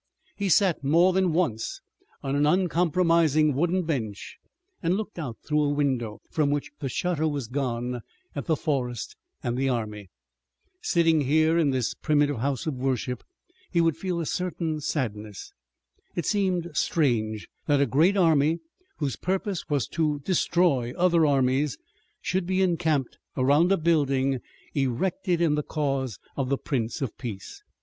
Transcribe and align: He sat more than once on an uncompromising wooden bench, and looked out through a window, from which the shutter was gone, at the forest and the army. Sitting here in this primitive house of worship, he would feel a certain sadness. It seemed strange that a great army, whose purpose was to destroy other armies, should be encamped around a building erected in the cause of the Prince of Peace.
He 0.35 0.49
sat 0.49 0.83
more 0.83 1.13
than 1.13 1.31
once 1.31 1.79
on 2.23 2.35
an 2.35 2.47
uncompromising 2.47 3.53
wooden 3.53 3.83
bench, 3.83 4.39
and 4.81 4.97
looked 4.97 5.19
out 5.19 5.37
through 5.45 5.61
a 5.63 5.69
window, 5.73 6.21
from 6.31 6.49
which 6.49 6.71
the 6.79 6.89
shutter 6.89 7.27
was 7.27 7.47
gone, 7.47 8.01
at 8.35 8.45
the 8.47 8.55
forest 8.55 9.15
and 9.43 9.55
the 9.55 9.69
army. 9.69 10.09
Sitting 10.81 11.21
here 11.21 11.55
in 11.55 11.69
this 11.69 11.93
primitive 11.93 12.37
house 12.39 12.65
of 12.65 12.73
worship, 12.79 13.21
he 13.69 13.79
would 13.79 13.95
feel 13.95 14.19
a 14.19 14.25
certain 14.25 14.79
sadness. 14.81 15.53
It 16.15 16.25
seemed 16.25 16.71
strange 16.75 17.47
that 17.67 17.79
a 17.79 17.85
great 17.85 18.17
army, 18.17 18.57
whose 18.97 19.15
purpose 19.17 19.69
was 19.69 19.87
to 19.89 20.17
destroy 20.25 20.93
other 20.97 21.27
armies, 21.27 21.77
should 22.21 22.47
be 22.47 22.63
encamped 22.63 23.19
around 23.37 23.71
a 23.71 23.77
building 23.77 24.39
erected 24.73 25.41
in 25.41 25.53
the 25.53 25.61
cause 25.61 26.17
of 26.35 26.49
the 26.49 26.57
Prince 26.57 27.03
of 27.03 27.15
Peace. 27.19 27.61